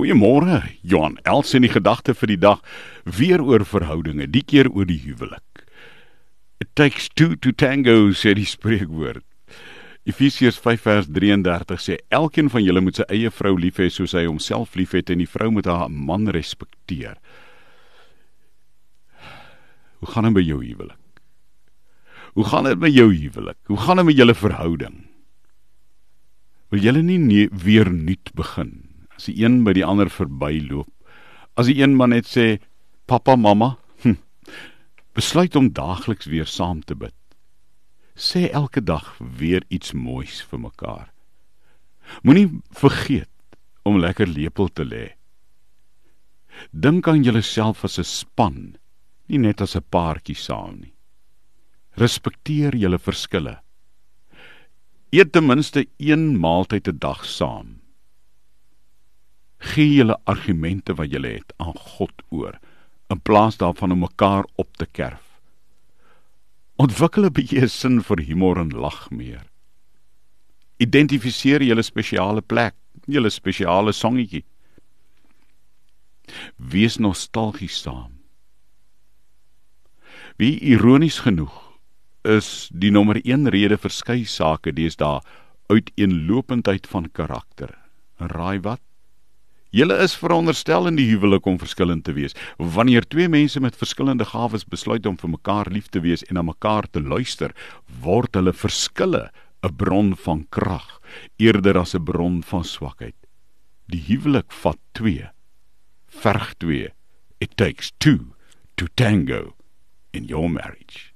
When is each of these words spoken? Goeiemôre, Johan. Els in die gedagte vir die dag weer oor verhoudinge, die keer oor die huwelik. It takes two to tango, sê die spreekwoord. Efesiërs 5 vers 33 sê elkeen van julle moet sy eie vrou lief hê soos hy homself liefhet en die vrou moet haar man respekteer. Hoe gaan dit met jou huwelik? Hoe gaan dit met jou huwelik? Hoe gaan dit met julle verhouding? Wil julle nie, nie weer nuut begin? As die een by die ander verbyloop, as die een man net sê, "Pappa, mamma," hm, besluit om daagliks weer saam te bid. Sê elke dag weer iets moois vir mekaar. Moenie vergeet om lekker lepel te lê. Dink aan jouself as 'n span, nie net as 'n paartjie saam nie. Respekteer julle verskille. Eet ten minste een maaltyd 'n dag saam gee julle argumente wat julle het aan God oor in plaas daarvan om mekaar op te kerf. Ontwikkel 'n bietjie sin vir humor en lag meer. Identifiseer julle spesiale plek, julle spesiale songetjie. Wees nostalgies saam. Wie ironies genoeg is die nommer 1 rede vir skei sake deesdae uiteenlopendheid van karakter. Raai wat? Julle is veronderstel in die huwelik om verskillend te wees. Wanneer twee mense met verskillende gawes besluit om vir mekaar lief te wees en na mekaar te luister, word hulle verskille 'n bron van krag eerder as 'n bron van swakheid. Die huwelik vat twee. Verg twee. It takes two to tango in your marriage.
Goeiemôre, 0.00 0.62
Johan. 0.80 1.18
Els 1.28 1.52
in 1.52 1.66
die 1.66 1.68
gedagte 1.68 2.14
vir 2.16 2.30
die 2.30 2.38
dag 2.40 2.62
weer 3.04 3.42
oor 3.44 3.66
verhoudinge, 3.68 4.30
die 4.32 4.40
keer 4.40 4.70
oor 4.72 4.86
die 4.88 4.96
huwelik. 5.02 5.66
It 6.56 6.70
takes 6.72 7.10
two 7.12 7.36
to 7.44 7.52
tango, 7.52 8.08
sê 8.16 8.32
die 8.32 8.48
spreekwoord. 8.48 9.20
Efesiërs 10.08 10.56
5 10.56 10.86
vers 10.88 11.12
33 11.12 11.84
sê 11.84 11.98
elkeen 12.16 12.48
van 12.48 12.64
julle 12.64 12.80
moet 12.80 12.96
sy 12.96 13.08
eie 13.12 13.28
vrou 13.28 13.52
lief 13.60 13.76
hê 13.82 13.90
soos 13.92 14.16
hy 14.16 14.24
homself 14.24 14.72
liefhet 14.80 15.12
en 15.12 15.20
die 15.20 15.28
vrou 15.28 15.50
moet 15.52 15.68
haar 15.68 15.92
man 15.92 16.30
respekteer. 16.32 17.20
Hoe 20.00 20.08
gaan 20.14 20.30
dit 20.30 20.38
met 20.40 20.48
jou 20.48 20.62
huwelik? 20.64 21.24
Hoe 22.40 22.48
gaan 22.48 22.72
dit 22.72 22.86
met 22.88 22.96
jou 22.96 23.10
huwelik? 23.12 23.60
Hoe 23.68 23.84
gaan 23.84 24.00
dit 24.00 24.08
met 24.08 24.24
julle 24.24 24.42
verhouding? 24.48 25.02
Wil 26.72 26.88
julle 26.88 27.04
nie, 27.04 27.20
nie 27.20 27.50
weer 27.52 27.92
nuut 27.92 28.32
begin? 28.32 28.78
As 29.20 29.26
die 29.28 29.42
een 29.44 29.58
by 29.66 29.74
die 29.76 29.84
ander 29.84 30.08
verbyloop, 30.08 30.88
as 31.60 31.68
die 31.68 31.82
een 31.82 31.92
man 31.92 32.14
net 32.14 32.24
sê, 32.24 32.56
"Pappa, 33.06 33.34
mamma," 33.36 33.76
hm, 34.00 34.16
besluit 35.12 35.56
om 35.56 35.68
daagliks 35.76 36.24
weer 36.24 36.46
saam 36.46 36.80
te 36.80 36.94
bid. 36.94 37.12
Sê 38.16 38.48
elke 38.50 38.80
dag 38.80 39.18
weer 39.18 39.60
iets 39.68 39.92
moois 39.92 40.40
vir 40.40 40.60
mekaar. 40.60 41.12
Moenie 42.22 42.62
vergeet 42.72 43.58
om 43.84 44.00
lekker 44.00 44.26
lepel 44.26 44.68
te 44.68 44.84
lê. 44.84 45.10
Dink 46.72 47.06
aan 47.06 47.22
jouself 47.22 47.84
as 47.84 47.98
'n 47.98 48.04
span, 48.04 48.76
nie 49.28 49.38
net 49.38 49.60
as 49.60 49.76
'n 49.76 49.84
paartjie 49.90 50.34
saam 50.34 50.80
nie. 50.80 50.94
Respekteer 51.98 52.74
julle 52.74 52.98
verskille. 52.98 53.60
Eet 55.12 55.32
ten 55.32 55.46
minste 55.46 55.86
een 55.98 56.40
maaltyd 56.40 56.88
'n 56.88 56.98
dag 56.98 57.26
saam 57.26 57.79
gee 59.80 59.96
julle 59.96 60.16
argumente 60.28 60.92
wat 60.98 61.08
julle 61.08 61.30
het 61.38 61.54
aan 61.56 61.76
God 61.96 62.12
oor 62.28 62.58
in 63.10 63.20
plaas 63.24 63.56
daarvan 63.56 63.94
om 63.94 64.04
mekaar 64.04 64.44
op 64.60 64.76
te 64.76 64.86
kerf. 64.86 65.24
Ontwikkel 66.76 67.24
'n 67.26 67.32
bietjie 67.32 67.68
sin 67.68 68.02
vir 68.02 68.20
humor 68.28 68.58
en 68.58 68.70
lag 68.70 69.10
meer. 69.10 69.46
Identifiseer 70.78 71.62
julle 71.62 71.82
spesiale 71.82 72.42
plek, 72.42 72.74
julle 73.06 73.30
spesiale 73.30 73.92
songetjie. 73.92 74.44
Wees 76.56 76.98
nostalgies 76.98 77.80
saam. 77.80 78.12
Wie 80.36 80.60
ironies 80.60 81.18
genoeg 81.18 81.56
is 82.24 82.68
die 82.72 82.90
nommer 82.90 83.16
1 83.24 83.48
rede 83.48 83.76
vir 83.78 83.90
skei 83.90 84.24
sake 84.24 84.72
deesdae 84.72 85.20
uiteenlopendheid 85.68 86.86
van 86.86 87.10
karakter. 87.12 87.78
Raai 88.18 88.60
wat? 88.60 88.89
Julle 89.70 90.00
is 90.02 90.16
veronderstel 90.18 90.88
in 90.90 90.96
die 90.98 91.06
huwelik 91.12 91.44
om 91.46 91.58
verskillend 91.60 92.02
te 92.04 92.14
wees. 92.16 92.34
Wanneer 92.58 93.04
twee 93.06 93.30
mense 93.30 93.60
met 93.62 93.78
verskillende 93.78 94.26
gawes 94.26 94.64
besluit 94.66 95.06
om 95.06 95.18
vir 95.20 95.30
mekaar 95.30 95.70
lief 95.70 95.86
te 95.94 96.02
wees 96.02 96.24
en 96.26 96.34
na 96.40 96.42
mekaar 96.42 96.88
te 96.90 96.98
luister, 96.98 97.54
word 98.02 98.34
hulle 98.34 98.52
verskille 98.52 99.30
'n 99.62 99.76
bron 99.76 100.16
van 100.16 100.46
krag 100.50 101.00
eerder 101.38 101.78
as 101.78 101.94
'n 101.94 102.04
bron 102.04 102.42
van 102.42 102.64
swakheid. 102.64 103.14
Die 103.86 104.02
huwelik 104.08 104.50
vat 104.52 104.78
twee. 104.92 105.30
Verg 106.08 106.54
twee. 106.58 106.88
It 107.38 107.56
takes 107.56 107.92
two 107.98 108.34
to 108.76 108.86
tango 108.96 109.54
in 110.12 110.24
your 110.24 110.50
marriage. 110.50 111.06